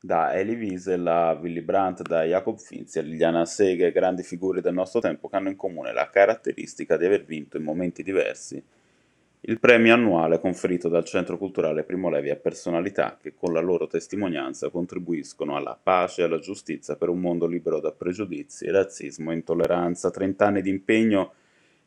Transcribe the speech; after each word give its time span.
da 0.00 0.34
Elie 0.34 0.56
Wiesel 0.56 1.06
a 1.06 1.32
Willy 1.32 1.62
Brandt, 1.62 2.02
da 2.02 2.22
Jacob 2.24 2.58
Finzi 2.58 2.98
a 2.98 3.02
Liliana 3.02 3.44
Seghe, 3.44 3.92
grandi 3.92 4.22
figure 4.22 4.60
del 4.60 4.74
nostro 4.74 5.00
tempo 5.00 5.28
che 5.28 5.36
hanno 5.36 5.48
in 5.48 5.56
comune 5.56 5.92
la 5.92 6.08
caratteristica 6.10 6.96
di 6.96 7.06
aver 7.06 7.24
vinto 7.24 7.56
in 7.56 7.62
momenti 7.62 8.02
diversi 8.02 8.62
il 9.48 9.60
premio 9.60 9.94
annuale 9.94 10.40
conferito 10.40 10.88
dal 10.88 11.04
Centro 11.04 11.38
Culturale 11.38 11.84
Primo 11.84 12.10
Levi 12.10 12.30
a 12.30 12.36
personalità 12.36 13.16
che 13.20 13.32
con 13.32 13.52
la 13.52 13.60
loro 13.60 13.86
testimonianza 13.86 14.70
contribuiscono 14.70 15.54
alla 15.54 15.78
pace 15.80 16.22
e 16.22 16.24
alla 16.24 16.40
giustizia 16.40 16.96
per 16.96 17.10
un 17.10 17.20
mondo 17.20 17.46
libero 17.46 17.78
da 17.78 17.92
pregiudizi, 17.92 18.68
razzismo 18.68 19.30
e 19.30 19.34
intolleranza. 19.34 20.10
Trent'anni 20.10 20.62
di 20.62 20.70
impegno 20.70 21.34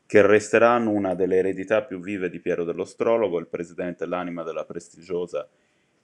che 0.05 0.25
resteranno 0.25 0.91
una 0.91 1.15
delle 1.15 1.35
eredità 1.35 1.83
più 1.83 1.99
vive 1.99 2.29
di 2.29 2.39
Piero 2.39 2.63
dell'Ostrologo, 2.63 3.39
il 3.39 3.47
presidente 3.47 4.05
e 4.05 4.07
l'anima 4.07 4.43
della 4.43 4.63
prestigiosa 4.63 5.45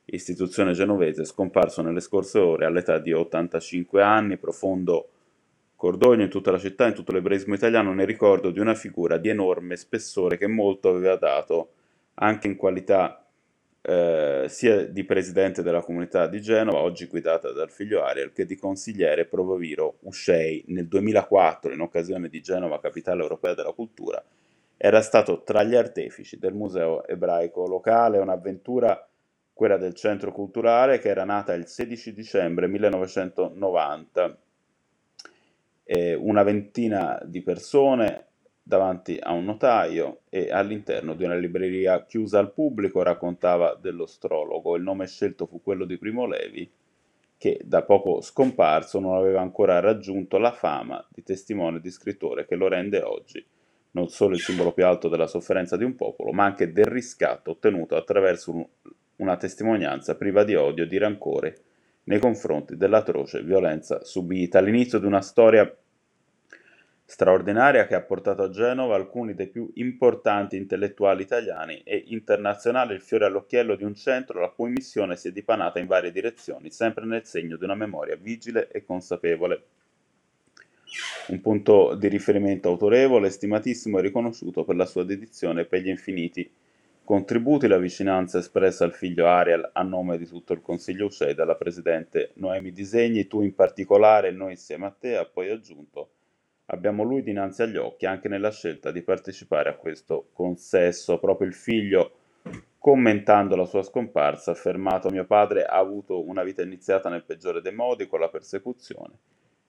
istituzione 0.05 0.73
genovese, 0.73 1.25
scomparso 1.25 1.82
nelle 1.82 2.00
scorse 2.00 2.39
ore 2.39 2.65
all'età 2.65 3.00
di 3.00 3.11
85 3.11 4.01
anni, 4.01 4.37
profondo 4.37 5.09
cordoglio 5.75 6.23
in 6.23 6.29
tutta 6.29 6.51
la 6.51 6.57
città, 6.57 6.87
in 6.87 6.93
tutto 6.93 7.11
l'ebraismo 7.11 7.54
italiano, 7.54 7.93
nel 7.93 8.07
ricordo 8.07 8.51
di 8.51 8.60
una 8.60 8.75
figura 8.75 9.18
di 9.18 9.29
enorme 9.29 9.75
spessore 9.75 10.37
che 10.37 10.47
molto 10.47 10.89
aveva 10.89 11.15
dato 11.15 11.69
anche 12.15 12.47
in 12.47 12.55
qualità 12.55 13.25
eh, 13.82 14.46
sia 14.47 14.86
di 14.86 15.04
presidente 15.04 15.61
della 15.61 15.82
comunità 15.82 16.27
di 16.27 16.41
Genova, 16.41 16.79
oggi 16.79 17.05
guidata 17.05 17.51
dal 17.51 17.69
figlio 17.69 18.04
Ariel, 18.04 18.32
che 18.32 18.46
di 18.46 18.55
consigliere 18.55 19.25
Provaviro 19.25 19.97
Uscei 20.01 20.63
nel 20.68 20.87
2004, 20.87 21.74
in 21.74 21.82
occasione 21.82 22.29
di 22.29 22.41
Genova, 22.41 22.79
capitale 22.79 23.21
europea 23.21 23.54
della 23.54 23.74
cultura, 23.74 24.24
era 24.77 25.01
stato 25.01 25.43
tra 25.43 25.63
gli 25.63 25.75
artefici 25.75 26.37
del 26.37 26.54
museo 26.54 27.05
ebraico 27.05 27.68
locale, 27.68 28.18
un'avventura 28.18 29.07
quella 29.55 29.77
del 29.77 29.93
centro 29.93 30.33
culturale 30.33 31.00
che 31.00 31.07
era 31.07 31.23
nata 31.23 31.54
il 31.54 31.65
16 31.65 32.13
dicembre 32.13 32.67
1990. 32.67 34.38
Eh, 35.85 36.13
una 36.13 36.43
ventina 36.43 37.21
di 37.23 37.41
persone 37.41 38.25
davanti 38.61 39.17
a 39.17 39.31
un 39.31 39.45
notaio 39.45 40.23
e 40.30 40.52
all'interno 40.52 41.13
di 41.13 41.23
una 41.23 41.38
libreria 41.38 42.03
chiusa 42.03 42.38
al 42.38 42.52
pubblico 42.52 43.02
raccontava 43.02 43.80
dell'ostrologo. 43.80 44.75
Il 44.75 44.83
nome 44.83 45.07
scelto 45.07 45.45
fu 45.45 45.61
quello 45.63 45.85
di 45.85 45.97
Primo 45.97 46.25
Levi, 46.25 46.69
che 47.37 47.61
da 47.63 47.83
poco 47.83 48.19
scomparso 48.19 48.99
non 48.99 49.15
aveva 49.15 49.39
ancora 49.39 49.80
raggiunto 49.80 50.37
la 50.37 50.52
fama 50.52 51.02
di 51.09 51.23
testimone 51.23 51.80
di 51.80 51.91
scrittore 51.91 52.45
che 52.45 52.55
lo 52.55 52.67
rende 52.67 53.02
oggi 53.02 53.45
non 53.91 54.09
solo 54.09 54.35
il 54.35 54.41
simbolo 54.41 54.73
più 54.73 54.85
alto 54.85 55.08
della 55.08 55.25
sofferenza 55.25 55.77
di 55.77 55.85
un 55.85 55.95
popolo, 55.95 56.33
ma 56.33 56.43
anche 56.43 56.73
del 56.73 56.83
riscatto 56.83 57.52
ottenuto 57.52 57.95
attraverso 57.95 58.52
un, 58.52 58.65
una 59.17 59.38
testimonianza 59.38 60.16
priva 60.16 60.44
di 60.44 60.55
odio 60.55 60.83
e 60.83 60.88
di 60.88 60.97
rancore 60.97 61.58
nei 62.03 62.19
confronti 62.19 62.77
dell'atroce 62.77 63.41
violenza 63.41 64.03
subita. 64.03 64.59
All'inizio 64.59 64.99
di 64.99 65.05
una 65.05 65.21
storia 65.21 65.71
straordinaria 67.08 67.86
che 67.86 67.93
ha 67.93 68.02
portato 68.02 68.41
a 68.41 68.49
Genova 68.49 68.95
alcuni 68.95 69.36
dei 69.36 69.47
più 69.47 69.69
importanti 69.75 70.58
intellettuali 70.58 71.21
italiani 71.21 71.81
e 71.83 72.03
internazionali, 72.08 72.93
il 72.93 73.02
fiore 73.02 73.25
all'occhiello 73.25 73.75
di 73.75 73.83
un 73.83 73.93
centro 73.93 74.39
la 74.39 74.49
cui 74.49 74.71
missione 74.71 75.16
si 75.16 75.27
è 75.27 75.31
dipanata 75.31 75.80
in 75.80 75.86
varie 75.86 76.11
direzioni, 76.11 76.71
sempre 76.71 77.05
nel 77.05 77.25
segno 77.25 77.58
di 77.58 77.63
una 77.63 77.75
memoria 77.75 78.16
vigile 78.16 78.69
e 78.71 78.83
consapevole. 78.83 79.63
Un 81.27 81.41
punto 81.41 81.95
di 81.95 82.08
riferimento 82.08 82.69
autorevole, 82.69 83.30
stimatissimo 83.30 83.99
e 83.99 84.02
riconosciuto 84.02 84.63
per 84.63 84.75
la 84.75 84.86
sua 84.86 85.03
dedizione 85.03 85.66
per 85.66 85.81
gli 85.81 85.89
infiniti 85.89 86.49
contributi, 87.06 87.67
la 87.67 87.78
vicinanza 87.78 88.39
espressa 88.39 88.84
al 88.84 88.94
figlio 88.94 89.28
Ariel 89.28 89.70
a 89.72 89.84
nome 89.84 90.17
di 90.17 90.28
tutto 90.28 90.52
il 90.52 90.61
Consiglio 90.61 91.06
UCEI 91.06 91.34
dalla 91.34 91.56
Presidente 91.56 92.31
Noemi 92.36 92.73
Disegni, 92.73 93.28
tu 93.28 93.42
in 93.42 93.56
particolare 93.56 94.31
noi 94.31 94.52
insieme 94.52 94.88
a 94.88 94.95
te, 94.98 95.16
ha 95.16 95.26
poi 95.26 95.50
aggiunto 95.50 96.09
Abbiamo 96.67 97.03
lui 97.03 97.21
dinanzi 97.21 97.61
agli 97.61 97.77
occhi 97.77 98.08
anche 98.08 98.27
nella 98.27 98.49
scelta 98.49 98.92
di 98.92 99.04
partecipare 99.04 99.70
a 99.70 99.76
questo 99.76 100.30
consesso. 100.33 101.20
Proprio 101.20 101.48
il 101.48 101.54
figlio, 101.54 102.14
commentando 102.80 103.55
la 103.55 103.65
sua 103.65 103.83
scomparsa, 103.83 104.49
ha 104.49 104.54
affermato: 104.55 105.11
Mio 105.11 105.26
padre 105.26 105.64
ha 105.64 105.77
avuto 105.77 106.27
una 106.27 106.42
vita 106.42 106.64
iniziata 106.64 107.08
nel 107.10 107.23
peggiore 107.23 107.61
dei 107.61 107.73
modi, 107.73 108.08
con 108.08 108.20
la 108.20 108.30
persecuzione. 108.30 109.14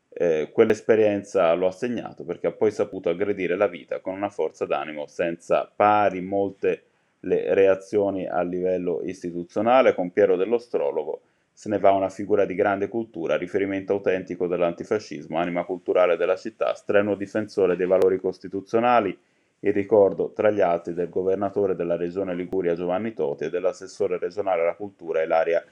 Eh, 0.09 0.49
quell'esperienza 0.53 1.53
lo 1.53 1.67
ha 1.67 1.73
segnato 1.73 2.25
perché 2.25 2.47
ha 2.47 2.53
poi 2.53 2.71
saputo 2.71 3.11
aggredire 3.11 3.55
la 3.55 3.67
vita 3.67 4.01
con 4.01 4.15
una 4.15 4.31
forza 4.31 4.65
d'animo 4.65 5.07
senza 5.07 5.71
pari, 5.77 6.23
molte 6.23 6.85
le 7.21 7.55
reazioni 7.55 8.27
a 8.27 8.43
livello 8.43 9.01
istituzionale. 9.03 9.95
Con 9.95 10.11
Piero 10.13 10.37
dell'Ostrologo 10.37 11.21
se 11.59 11.71
ne 11.71 11.79
va 11.79 11.93
una 11.93 12.11
figura 12.11 12.45
di 12.45 12.55
grande 12.55 12.87
cultura, 12.87 13.39
riferimento 13.39 13.95
autentico 13.95 14.47
dell'antifascismo, 14.47 15.39
anima 15.39 15.65
culturale 15.65 16.19
della 16.19 16.37
città, 16.37 16.75
strenuo 16.75 17.15
difensore 17.15 17.77
dei 17.77 17.87
valori 17.87 18.21
costituzionali, 18.21 19.19
il 19.61 19.73
ricordo, 19.73 20.33
tra 20.33 20.51
gli 20.51 20.61
altri, 20.61 20.93
del 20.93 21.09
governatore 21.09 21.75
della 21.75 21.97
regione 21.97 22.35
Liguria 22.35 22.75
Giovanni 22.75 23.15
Toti 23.15 23.45
e 23.45 23.49
dell'assessore 23.51 24.19
regionale 24.19 24.61
alla 24.61 24.75
cultura 24.75 25.23
Ilaria 25.23 25.65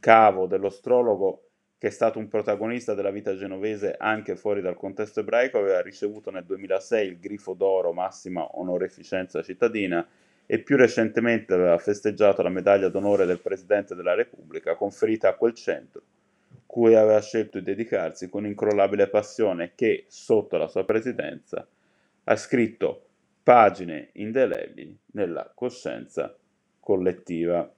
Cavo, 0.00 0.46
dell'ostrologo 0.46 1.42
che 1.76 1.88
è 1.88 1.90
stato 1.90 2.18
un 2.18 2.28
protagonista 2.28 2.94
della 2.94 3.10
vita 3.10 3.36
genovese 3.36 3.94
anche 3.98 4.36
fuori 4.36 4.62
dal 4.62 4.74
contesto 4.74 5.20
ebraico, 5.20 5.58
aveva 5.58 5.82
ricevuto 5.82 6.30
nel 6.30 6.44
2006 6.44 7.06
il 7.06 7.20
Grifo 7.20 7.52
d'Oro 7.52 7.92
massima 7.92 8.48
onoreficenza 8.58 9.42
cittadina 9.42 10.06
e 10.46 10.60
più 10.60 10.76
recentemente 10.76 11.54
aveva 11.54 11.76
festeggiato 11.78 12.42
la 12.42 12.48
medaglia 12.48 12.88
d'onore 12.88 13.26
del 13.26 13.40
Presidente 13.40 13.94
della 13.94 14.14
Repubblica 14.14 14.76
conferita 14.76 15.28
a 15.28 15.34
quel 15.34 15.54
centro, 15.54 16.02
cui 16.66 16.94
aveva 16.94 17.20
scelto 17.20 17.58
di 17.58 17.64
dedicarsi 17.64 18.28
con 18.28 18.46
incrollabile 18.46 19.08
passione 19.08 19.72
che, 19.74 20.04
sotto 20.08 20.56
la 20.56 20.68
sua 20.68 20.84
presidenza, 20.84 21.66
ha 22.24 22.36
scritto 22.36 23.06
pagine 23.42 24.10
indelebili 24.12 24.96
nella 25.12 25.50
coscienza 25.54 26.36
collettiva. 26.80 27.72